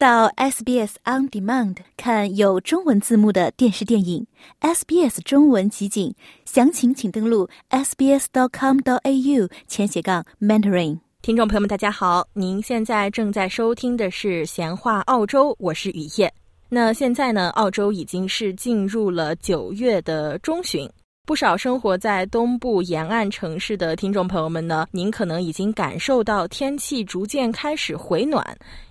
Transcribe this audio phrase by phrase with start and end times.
[0.00, 4.26] 到 SBS On Demand 看有中文字幕的电视电影
[4.62, 6.14] ，SBS 中文集锦，
[6.46, 11.00] 详情请登录 sbs dot com dot au 前斜杠 mentoring。
[11.20, 16.32] 听众朋友们，大家好，您现在正在收听的是闲话澳洲，我是雨夜。
[16.70, 20.88] 那现在呢，澳洲已经是进入了九月的中旬。
[21.30, 28.44] 不少生活在东部沿岸城市的听众朋友们呢，您可能已经感受到天气逐渐开始回暖，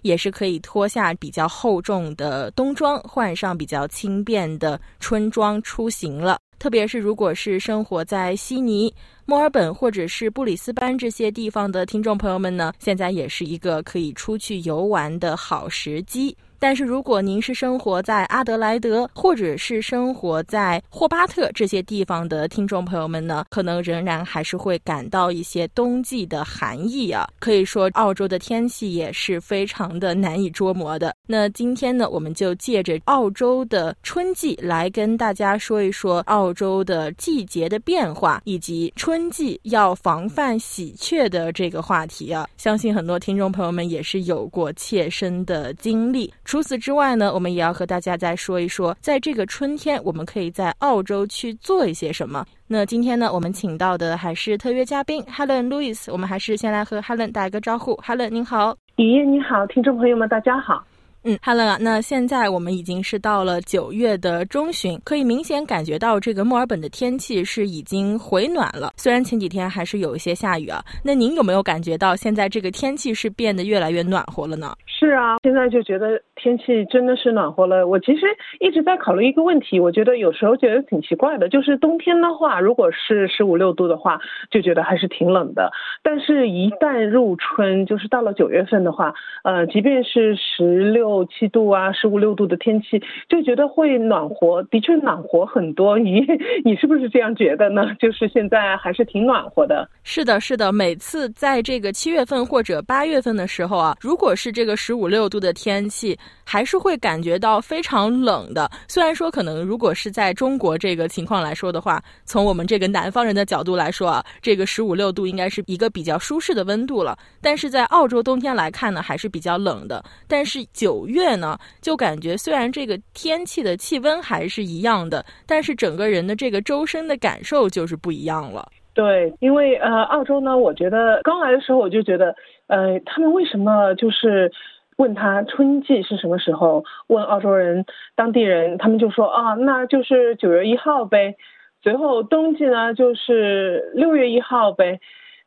[0.03, 6.39] 也是可以脱下比较厚重的冬装，换上比较轻便的春装出行了。
[6.59, 8.93] 特别是如果是生活在悉尼、
[9.25, 16.37] 墨尔本或者是布里斯班这些地方的听众朋友们呢，现在也是一个可以出去游玩的好时机。
[16.59, 27.27] 但是，如果您是生活在阿德莱德，或者是生活在霍巴特这些地方的听众朋友们呢，可能仍然还是会感到一些冬季的寒意啊。
[27.39, 31.15] 可以说，澳洲的天气也是非常的难以捉摸的。
[31.25, 42.47] 那今天呢，我们就借着澳洲的春季来跟大家说一说澳洲的季节的变化，以及春季要防范喜鹊的这个话题啊。
[42.57, 46.33] 相信很多听众朋友们也是有过切身的经历。
[46.49, 52.43] 除此之外呢，我们也要和大家再说一说，在这个春天，我们可以在澳洲去做一些什么。
[52.65, 57.95] 那今天呢，我们请到的还是特约嘉宾 Helen Louis，我们还是先来和 Helen 打一个招呼。
[57.97, 58.75] Helen，您好。
[58.95, 60.83] 咦你好，听众朋友们，大家好。
[61.25, 68.93] 嗯，Helen 啊，那现在我们已经是到了九月的中旬，可以明显感觉到这个墨尔本的天气是已经回暖了。
[68.95, 74.73] 虽然前几天还是有一些下雨啊，那您有没有感觉到现在这个天气是变得越来越暖和了呢？
[74.87, 77.85] 是啊，现在就觉得天气真的是暖和了。
[77.85, 78.21] 我其实
[78.61, 85.69] 一直在考虑一个问题，我觉得有时候觉得挺奇怪的，就是冬天的话，如果是十五六度的话，就觉得还是挺冷的。
[86.01, 91.08] 但是，一旦入春，就是到了九月份的话，呃，即便是十六。
[91.17, 95.97] 六七度啊，十五六度的天气就觉得会暖和，的确暖和很多。
[95.97, 96.21] 你
[96.63, 97.81] 你是不是这样觉得呢？
[97.99, 99.89] 就是现在还是挺暖和的。
[100.03, 100.71] 是的，是的。
[100.71, 108.69] 每次在这个七月份或者八月份的时候啊，如果是这个十五六度的天气，还是会感觉到非常冷的。
[108.87, 117.17] 虽然说可能如果是在中国这个情况来说的话，从我们这个南方人的角度来说啊，这个十五六度应该是一个比较舒适的温度了。
[117.41, 120.03] 但是在澳洲冬天来看呢，还是比较冷的。
[120.27, 128.67] 但是九九月呢，就感觉虽然这个天气的气温还是一样的，但是整个人的这个周身的感受就是不一样了。
[128.93, 132.35] 对，因为呃，澳洲呢，我觉得刚来的时候我就觉得，
[132.67, 134.51] 呃，他们为什么就是
[134.97, 136.83] 问他春季是什么时候？
[137.07, 141.35] 问澳洲人当地人，他们就说啊，那就是九月一号呗。
[141.81, 144.99] 随后冬季呢，就是六月一号呗。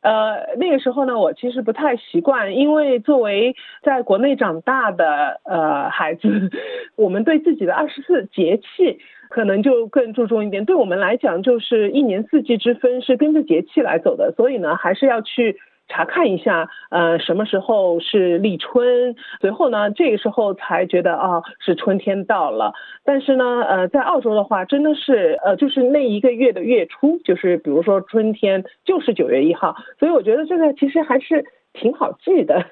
[0.03, 6.51] 呃，那个时候呢，我其实不太习惯，因为作为在国内长大的呃孩子，
[6.95, 8.99] 我们对自己的二十四节气
[9.29, 10.65] 可能就更注重一点。
[10.65, 15.57] 对我们来讲，就是一年四季之分是跟着节气来走的，所以呢，还是要去。
[15.93, 19.15] 查看一下，呃，什么时候是立春？
[19.39, 22.73] 随后呢，这个时候才觉得啊，是春天到了。
[23.05, 29.75] 但是呢，呃，在澳洲的话，真的是，呃，就是那一个月的月初，就是比如说春天，就是九月一号。
[29.99, 32.65] 所以我觉得这个其实还是挺好记的。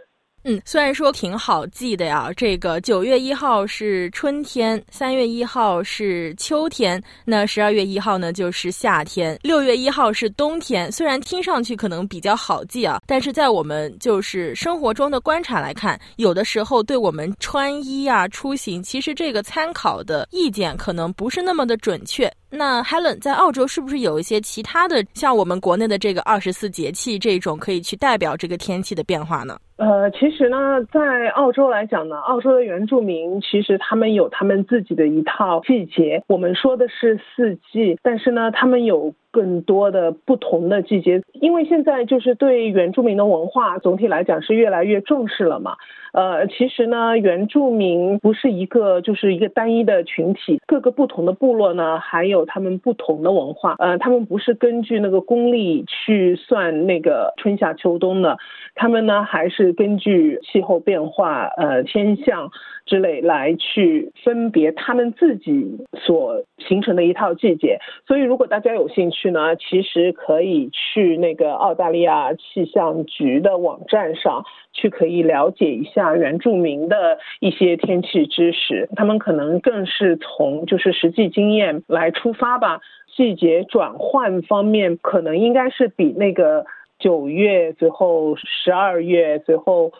[0.44, 10.92] 嗯，虽然说挺好记的呀，这个九月一号是春天，三月一号是秋天，那十二月一号呢就是夏天，六月一号是冬天。
[10.92, 22.32] 虽然听上去可能比较好记啊，但是在我们就是生活中的观察来看，有的时候对我们穿衣啊、出行，其实这个参考的意见可能不是那么的准确。
[22.50, 29.58] 那 Helen 在澳洲是不是有一些其他的，像我们国内的这个二十四节气这种，可以去代表这个天气的变化呢？
[29.82, 39.16] 呃，其实呢，在澳洲来讲呢，澳洲的原住民其实他们有他们自己的一套季节，我们说的是四季，但是呢，他们有。
[39.32, 45.76] 更多的不同的季节，因为现在就是对原住民的文化总体来讲是越来越重视了嘛。
[46.14, 53.76] 呃，其实呢，原住民不是一个就是一个单一的群体，各个不同的部落呢，还有他们不同的文化。
[53.80, 58.38] 呃，他们不是根据那个公历去算那个春夏秋冬的，
[58.76, 62.52] 他们呢还是根据气候变化、呃天象
[62.86, 67.80] 之类来去分别他们自己所形成的一套季节。
[68.08, 74.44] 所以，如果大家有兴趣，呢，其实可以去那个澳大利亚气象局的网站上
[74.74, 78.90] 去，可以了解一下原住民的一些天气知识。
[78.96, 82.82] 他们可能更是从就是实际经验来出发吧。
[83.16, 86.66] 季节转换方面，可能应该是比那个
[86.98, 89.92] 九月，最后十二月，最后。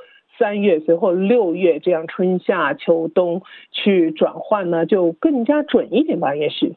[0.42, 6.74] 三月，随后六月这样春夏秋冬去转换呢，就更加准一点吧，也许。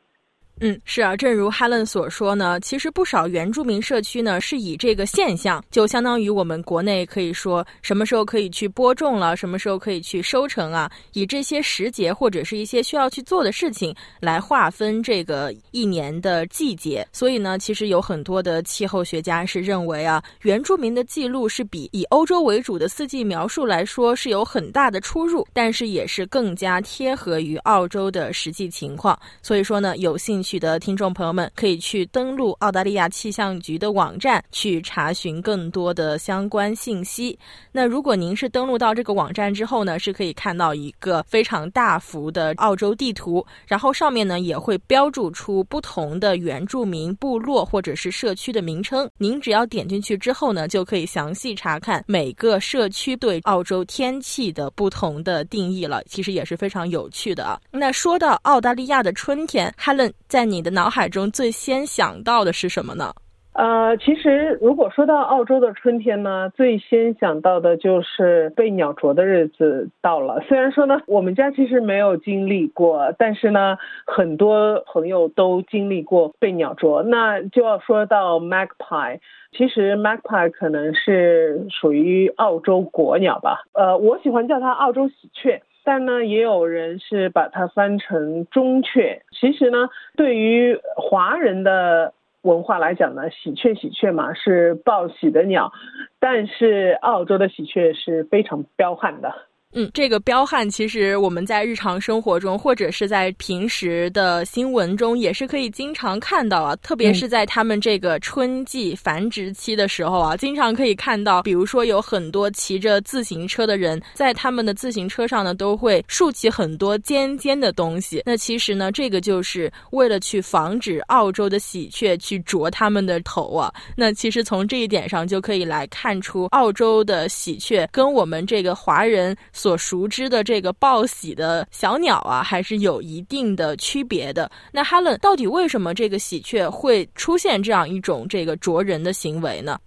[0.61, 17.05] 嗯，是啊，正如 Helen 所说呢，其实不少原住民社区呢是以这个现象，就相当于我们国内可以说什么时候可以去播种了，什么时候可以去收成啊，以这些时节或者是一些需要去做的事情来划分这个一年的季节。
[17.13, 29.19] 所以呢，其实有很多的气候学家是认为啊，原住民的记录是比以欧洲为主的四季描述来说是有很大的出入，但是也是更加贴合于澳洲的实际情况。
[29.43, 37.37] 所以说呢，有幸趣的听众朋友们可以去登录澳大利亚气象局的网站去查询更多的相关信息。
[37.73, 49.09] 那如果您是登录到这个网站之后呢，是可以看到一个非常大幅的澳洲地图，然后上面呢也会标注出不同的原住民部落或者是社区的名称。
[49.17, 56.03] 您只要点进去之后呢，就可以详细查看每个社区对澳洲天气的不同的定义了。
[56.05, 57.59] 其实也是非常有趣的啊。
[57.71, 60.13] 那说到澳大利亚的春天，Helen。
[60.35, 63.13] 在你的脑海中最先想到的是什么呢？
[63.53, 70.41] 呃，其实如果说到澳洲的春天呢，最先想到的就是被鸟啄的日子到了。
[70.49, 77.05] 虽然说呢，我们家其实没有经历过，但是呢，很多朋友都经历过被鸟啄。
[77.05, 79.21] 那就要说到 magpie，
[79.57, 83.63] 其实 magpie 可能是属于澳洲国鸟吧。
[83.73, 85.63] 呃，我喜欢叫它澳洲喜鹊。
[85.85, 89.23] 但呢，也有人是把它翻成中雀。
[89.31, 95.73] 其实呢，对于华人的文化来讲呢，喜鹊喜鹊嘛是报喜的鸟，
[96.19, 99.35] 但是澳洲的喜鹊是非常彪悍的。
[99.77, 106.77] 嗯，这个彪悍其实我们在日常生活中，或者是在平时的新闻中，也是可以经常看到啊。
[106.77, 118.23] 特别是在他们这个春季繁殖期的时候啊，经常可以看到，比如说有很多骑着自行车的人，在他们的自行车上呢，都会竖起很多尖尖的东西。
[118.25, 123.75] 那其实呢，这个就是为了去防止澳洲的喜鹊去啄他们的头啊。
[123.97, 129.37] 那其实从这一点上就可以来看出，澳洲的喜鹊跟我们这个华人。
[129.65, 134.51] 所熟知的这个报喜的小鸟啊，还是有一定的区别的。
[134.75, 139.79] 那哈伦到底为什么这个喜鹊会出现这样一种这个啄人的行为呢？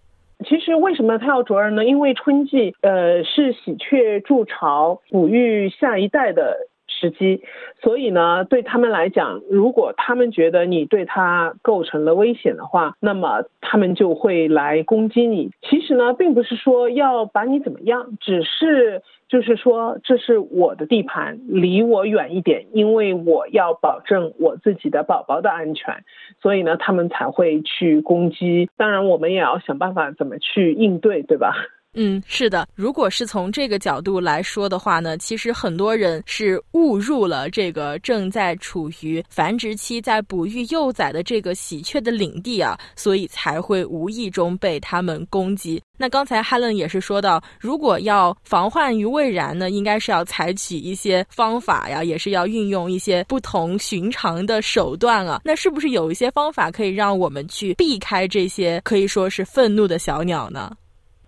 [0.49, 1.85] 其实为什么它要啄人呢？
[1.85, 6.57] 因为春季呃是喜鹊筑巢、哺育下一代的。
[6.99, 7.43] 时机，
[7.83, 15.51] 所以呢，对他们来讲，如果他们觉得你对他构成了危险的话，那么他们就会来攻击你。
[15.61, 26.03] 其实呢，并不是说要把你怎么样，只是就是说这是我的地盘，离我远一点，因为我要保证我自己的宝宝的安全，
[26.41, 28.69] 所以呢，他们才会去攻击。
[28.77, 31.53] 当然，我们也要想办法怎么去应对，对吧？
[31.99, 32.67] 嗯，是的。
[32.75, 45.81] 如果是从这个角度来说的话呢，其实很多人是误入了这个正在处于繁殖期、在哺育幼崽的这个喜鹊的领地啊，所以才会无意中被他们攻击。
[45.97, 55.41] 那刚才 Helen 也是说到，如果要防患于未然呢，应该是要采取一些方法呀，也是要运用一些不同寻常的手段啊。
[55.43, 60.71] 那是不是有一些方法可以让我们去避开这些可以说是愤怒的小鸟呢？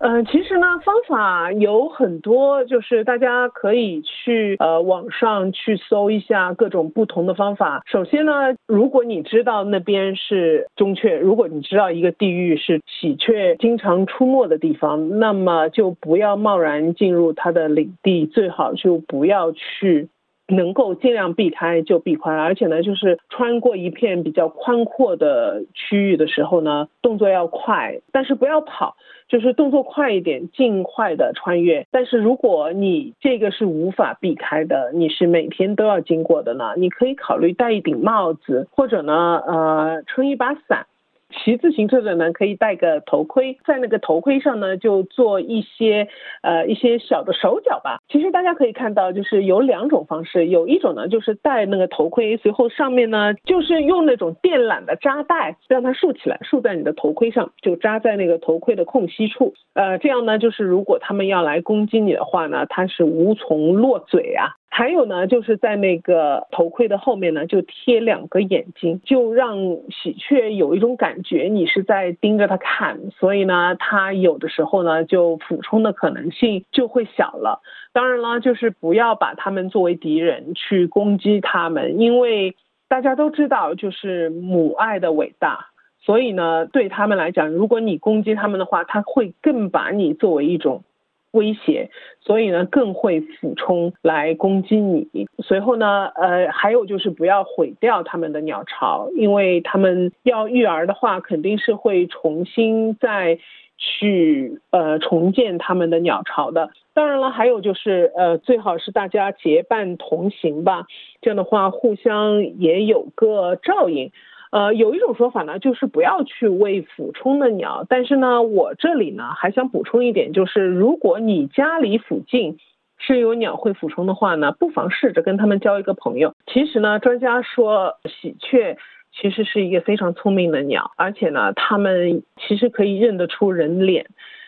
[0.02, 7.82] 嗯，其实呢，方法有很多，就是大家可以去呃网上去搜一下各种不同的方法。
[7.84, 8.32] 首先呢，
[8.66, 20.08] 如果你知道那边是中雀，如果你知道一个地域是喜鹊经常出没的地方，那么就不要贸然进入它的领地，最好就不要去。
[20.50, 28.96] 能够尽量避开就避开，而且呢，就是穿过一片比较宽阔的区域的时候呢，动作要快，但是不要跑，
[29.28, 31.86] 就是动作快一点，尽快的穿越。
[31.90, 40.86] 但是如果你这个是无法避开的，你是每天都要经过的呢，你可以考虑戴一顶帽子，或者呢，呃，撑一把伞。
[41.30, 46.08] 骑自行车的呢，可以戴个头盔，在那个头盔上呢，就做一些
[46.42, 48.00] 呃一些小的手脚吧。
[48.08, 59.54] 其实大家可以看到，就是有两种方式，有一种呢就是戴那个头盔，随后上面呢就是用那种电缆的扎带让它竖起来，竖在你的头盔上，就扎在那个头盔的空隙处。
[59.74, 64.59] 呃，这样呢，就是如果他们要来攻击你的话呢，它是无从落嘴啊。
[64.72, 69.58] 还有呢，就是在那个头盔的后面呢，就贴两个眼睛，就让
[69.90, 77.60] 喜鹊有一种感觉你是在盯着它看，所以呢，它有的时候呢，就俯冲的可能性就会小了。
[77.92, 82.54] 当然了，就是不要把它们作为敌人去攻击它们，因为
[82.88, 85.66] 大家都知道，就是母爱的伟大，
[86.00, 90.84] 所以呢，对他们来讲，如果你攻击他们的话，他会更把你作为一种。
[91.32, 95.08] 威胁，所以呢更会俯冲来攻击你。
[95.38, 103.38] 随后呢，呃，还有就是不要毁掉他们的鸟巢，因为他们要育儿的话，肯定是会重新再
[103.78, 106.70] 去呃重建他们的鸟巢的。
[106.92, 110.86] 当然了，还有就是呃，最好是大家结伴同行吧，
[111.22, 114.10] 这样的话互相也有个照应。
[114.50, 117.86] 呃，有一种说法呢，就是不要去喂俯冲的鸟。
[117.88, 122.58] 但是呢，我这里呢还想补充一点，就是如果你家里附近
[122.98, 126.34] 是有鸟会俯冲的话呢，不妨试着跟他们交一个朋友。
[126.46, 128.76] 其实呢，专家说喜鹊
[129.12, 134.06] 其实是一个非常聪明的鸟，而且呢，它们其实可以认得出人脸。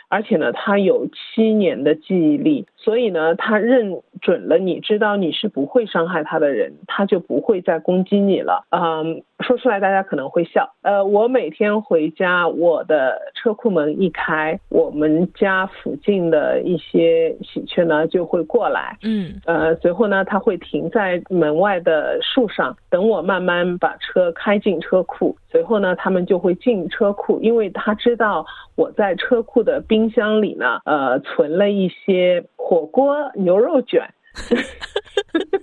[0.09, 8.67] 而且呢，它有七年的记忆力，所以呢，它认准了你知道你是不会伤害它的人，它就不会再攻击你了。
[8.69, 10.73] 嗯，说出来大家可能会笑。
[10.83, 18.97] 呃，我每天回家，我的车库门一开，我们家附近的一些喜鹊呢就会过来。
[19.03, 25.37] 嗯，呃，随后呢，它会停在门外的树上，等我慢慢把车开进车库。
[25.51, 28.47] 随后呢，他们就会进车库，因为他知道
[28.77, 34.09] 我在车库的冰箱里呢，呃，存了一些火锅牛肉卷。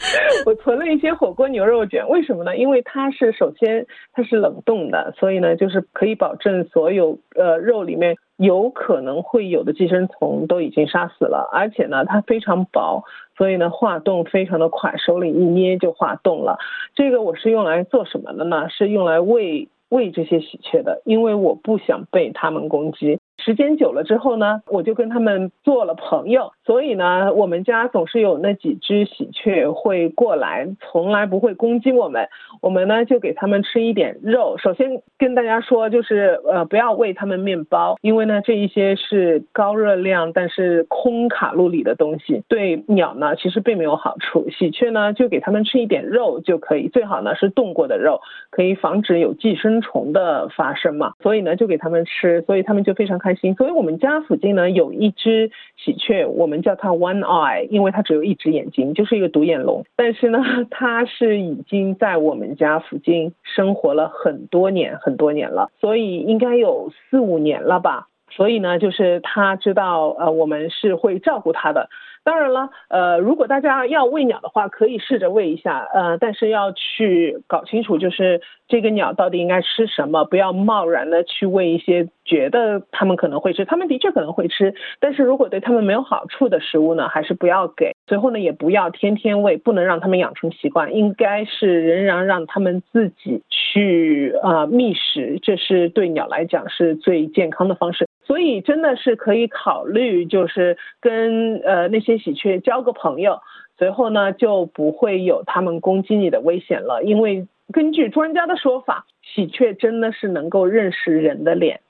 [0.46, 2.56] 我存了一些火锅牛肉卷，为什么呢？
[2.56, 13.04] 因为它是首先它是冷冻的，所以呢，就是可以保证所有呃肉里面有可能会有的寄生虫都已经杀死了，而且呢，它非常薄，
[13.36, 16.58] 所以呢化冻非常的快，手里一捏就化冻了。
[16.94, 18.68] 这个我是用来做什么的呢？
[18.70, 23.18] 是用来喂喂这些喜鹊的，因为我不想被它们攻击。
[23.42, 32.28] 时间久了之后呢，我就跟他们做了朋友，所以呢，我们家总是有那几只喜鹊会过来，从来不会攻击我们。
[32.60, 34.56] 我们呢就给他们吃一点肉。
[34.58, 44.50] 首先跟大家说，就是呃不要喂他们面包，因为呢这一些是高热量但是空卡路里的东西，对鸟呢其实并没有好处。
[44.50, 48.20] 喜鹊呢就给他们吃一点肉就可以，最好呢是冻过的肉，
[48.50, 51.14] 可以防止有寄生虫的发生嘛。
[51.22, 53.29] 所以呢就给他们吃，所以他们就非常开。
[53.36, 59.84] 所以，我们家附近呢有一只喜鹊，我们叫它 One Eye，因为它只有一只眼睛，就是一个独眼龙。
[59.96, 60.38] 但是呢，
[60.70, 68.08] 它是已经在我们家附近生活了很多年，很多年了，所以应该有四五年了吧。
[68.30, 71.88] 所以呢，就是他知道，呃，我们是会照顾它的。
[72.22, 87.92] 当然了，呃，如果大家要喂鸟的话，可以试着喂一下，呃，但是要去搞清楚，就是这个鸟到底应该吃什么，不要贸然的去喂一些觉得他们可能会吃，他们的确可能会吃，但是如果对他们没有好处的食物呢，还是不要给。
[88.06, 98.09] 随后呢，也不要天天喂，不能让他们养成习惯，应该是仍然让他们自己去啊觅食，这是对鸟来讲是最健康的方式。
[98.30, 103.40] 所以真的是可以考虑，就是跟呃那些喜鹊交个朋友，
[103.76, 107.02] 随后呢就不会有他们攻击你的危险了。
[107.02, 111.80] 因为根据专家的说法，喜鹊真的是能够认识人的脸。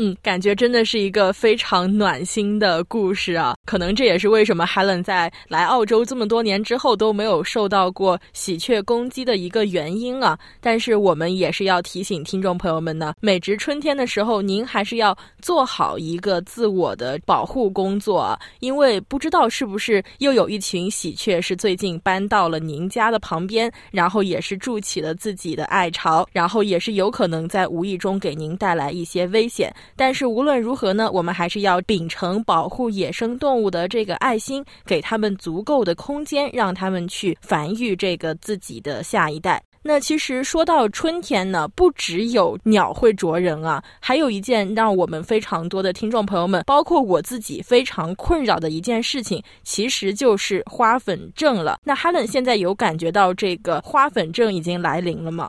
[0.00, 3.56] 嗯，感觉真的是一个非常暖心的故事啊！
[3.66, 10.38] 可能这也是为什么 Helen 在来澳洲这么多年之后都没有受到过喜鹊攻击的一个原因啊！
[10.60, 18.38] 但是我们也是要提醒听众朋友们呢，每值春天的时候，您还是要做好一个自我的保护工作！
[18.60, 29.74] 因为不知道是不是又有一群喜鹊是最近搬到了您家的旁边，然后也是筑起了自己的爱巢，然后也是有可能在无意中给您带来一些危险。
[29.96, 39.62] 但是无论如何呢，我们还是要秉承保护野生动物的这个爱心，给他们足够的空间，让他们去繁育这个自己的下一代。
[39.80, 51.78] 那其实说到春天呢，不只有鸟会啄人啊，还有一件让我们非常多的听众朋友们，包括我自己非常困扰的一件事情，其实就是花粉症了。
[51.84, 55.48] 那 Helen 现在有感觉到这个花粉症已经来临了吗？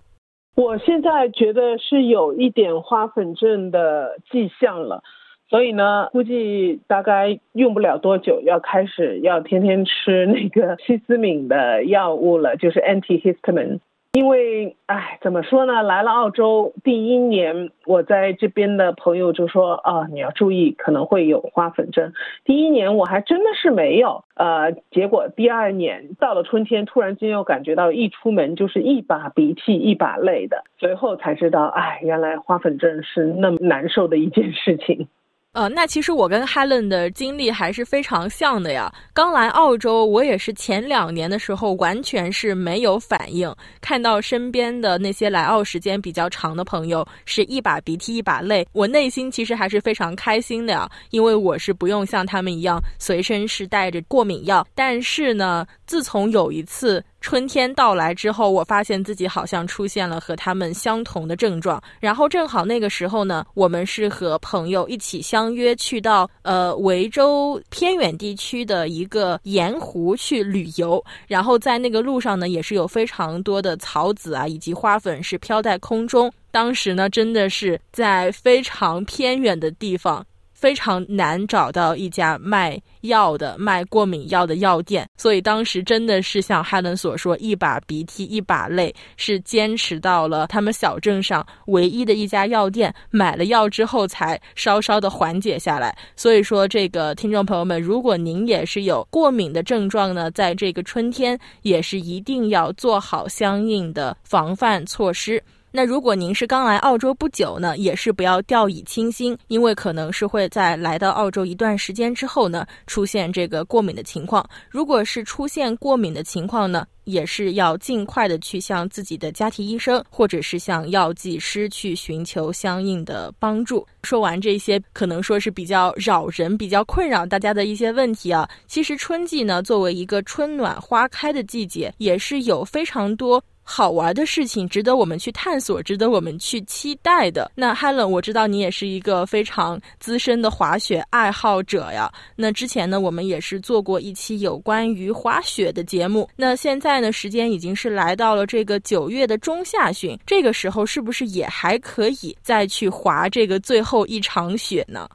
[0.59, 5.01] 我现在觉得是有一点花粉症的迹象了，
[5.49, 13.79] 所以呢，估计大概用不了多久，要开始要天天吃那个西斯敏的药物了，就是 antihistamine。
[14.13, 15.83] 因为，哎，怎么说呢？
[15.83, 22.11] 来了澳洲第一年，我在这边的朋友就说啊，你要注意，可能会有花粉症。
[22.43, 35.07] 第一年我还真的是没有，呃，结果第二年到了春天，突然间又感觉到一出门就是一把鼻涕一把泪的，随后才知道，哎，原来花粉症是那么难受的一件事情。
[35.53, 38.93] 呃，那其实我跟 Helen 的经历还是非常像的呀。
[39.13, 43.51] 刚来澳洲，我也是前两年的时候完全是没有反应，
[43.81, 54.65] 看到身边的那些来澳时间比较长的朋友是一把鼻涕一把泪，我内心其实还是非常开心的呀，因为我是不用像他们一样随身是带着过敏药。
[54.75, 57.03] 但是呢，自从有一次。
[57.21, 61.81] 春天到来之后，我发现自己好像出现了和他们相同的症状。
[61.99, 71.03] 然后正好那个时候呢，我们是和朋友一起相约去到呃维州偏远地区的一个盐湖去旅游。
[71.27, 76.31] 然后在那个路上呢，也是有非常多的草籽啊，以及花粉是飘在空中。
[76.51, 80.25] 当时呢，真的是在非常偏远的地方。
[80.59, 95.97] 非常难找到一家卖药的、卖过敏药的药店，所以当时真的是像哈伦所说，一把鼻涕一把泪，是坚持到了他们小镇上唯一的一家药店，买了药之后才稍稍的缓解下来。
[96.17, 105.41] 所以说，这个听众朋友们，如果您也是有过敏的症状呢，在这个春天也是一定要做好相应的防范措施。
[105.71, 114.47] 那如果您是刚来澳洲不久呢，也是不要掉以轻心，因为可能是会在来到澳洲一段时间之后呢，出现这个过敏的情况。
[114.69, 123.85] 如果是出现过敏的情况呢，也是要尽快的去向自己的家庭医生或者是向药剂师去寻求相应的帮助。
[124.01, 128.49] 说完这些，可能说是比较扰人、比较困扰大家的一些问题啊。
[128.67, 133.43] 其实春季呢，作为一个春暖花开的季节，也是有非常多。
[133.71, 137.51] 好玩的事情，值得我们去探索，值得我们去期待的。
[137.53, 142.11] 那 Helen，我知道你也是一个非常资深的滑雪爱好者呀。
[142.35, 146.27] 那之前呢，我们也是做过一期有关于滑雪的节目。
[146.35, 155.07] 那现在呢，时间已经是来到了这个九月的中下旬，这个时候是不是也还可以再去滑这个最后一场雪呢？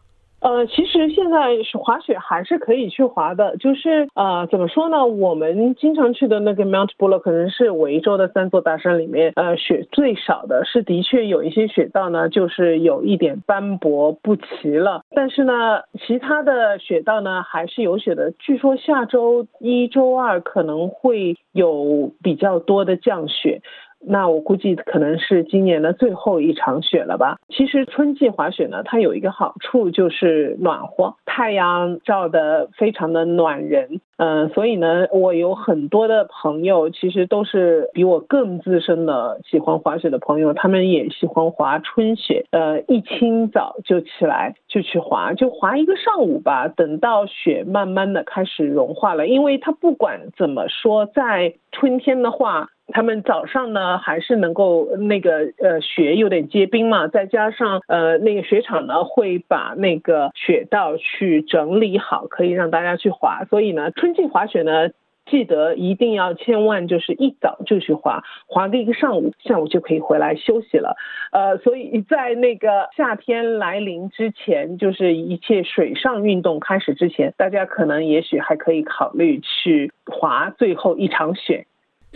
[0.45, 5.07] 呃，其实现在是滑雪还是可以去滑的，就是呃，怎么说呢？
[5.07, 15.01] 我们经常去的那个 Mount Buller 可能是维州的三座大山里面，呃，雪最少的，是的确有一些雪道呢，就是有一点斑驳不齐了。
[15.17, 18.31] 但是呢，其他的雪道呢还是有雪的。
[18.33, 23.63] 据说下周一周二可能会有比较多的降雪。
[24.07, 27.39] 那我估计可能是今年的最后一场雪了吧。
[27.49, 34.01] 其实春季滑雪呢，它有一个好处就是暖和，太阳照的非常的暖人。
[34.17, 42.45] 嗯，所以呢，我有很多的朋友，其实都是比我更资深的喜欢滑雪的朋友，他们也喜欢滑春雪。
[42.51, 46.69] 呃，一清早就起来就去滑，就滑一个上午吧。
[46.69, 52.69] 等到雪慢慢的开始融化了，因为它不管怎么说，在春天的话。
[52.89, 63.47] 他们早上呢还是能够那个呃雪有点结冰嘛，再加上呃那个雪场呢会把那个雪道去整理好，可以让大家去滑。
[63.49, 64.91] 所以呢，春季滑雪呢，
[65.25, 70.95] 记得一定要千万就是一早就去滑，滑个一个上午，下午就可以回来休息了。
[71.33, 81.67] 呃，所以在那个夏天来临之前，就是一切水上运动开始之前，大家可能也许还可以考虑去滑最后一场雪。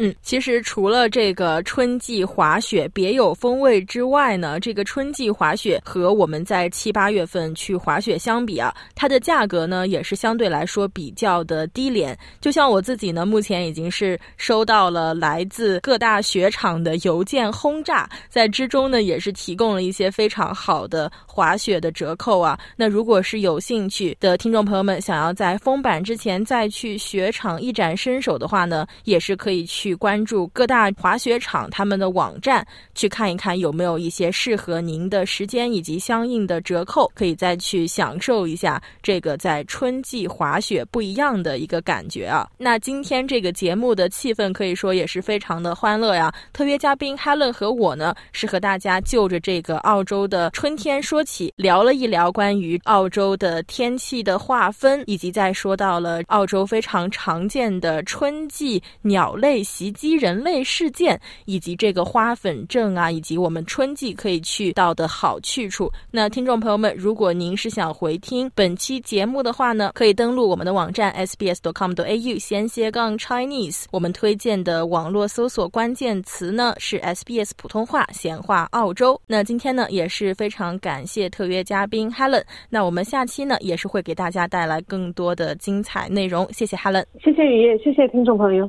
[0.00, 12.16] 嗯，其实除了这个春季滑雪别有风味之外呢，这个春季滑雪和我们在七八月份去滑雪相比啊，它的价格呢也是相对来说比较的低廉。
[12.40, 22.56] 就像我自己呢，目前已经是收到了来自各大雪场的邮件轰炸，在之中呢也是提供了一些非常好的滑雪的折扣啊。
[22.76, 29.87] 那如果是有兴趣的听众朋友们，想要在封板之前再去雪场一展身手的话呢，也是可以去。
[29.88, 42.46] 去关注各大滑雪场他们的网站，去看一看有没有一些适合您的时间以及相应的折扣，可以再去享受一下这个在春季滑雪不一样的一个感觉啊！
[42.58, 46.30] 那今天这个节目的气氛可以说也是非常的欢乐呀。
[46.52, 59.64] 特约嘉宾 Helen 和我呢，是和大家就着这个澳洲的春天说起，聊了一聊关于澳洲的天气的划分，以及再说到了澳洲非常常见的春季鸟类。
[59.78, 65.88] 袭击人类事件，以及这个花粉症啊，以及我们春季可以去到的好去处。
[66.10, 73.84] 那听众朋友们，如果您是想回听本期节目的话呢，可以登录我们的网站 sbs.com.au 闲斜杠 Chinese。
[73.92, 79.20] 我们推荐的网络搜索关键词呢是 SBS 普通话闲话澳洲。
[79.28, 82.42] 那今天呢也是非常感谢特约嘉宾 Helen。
[82.68, 86.52] 那我们下期呢也是会给大家带来更多的精彩内容。
[86.52, 88.68] 谢谢 Helen，谢谢雨夜，谢谢听众朋友。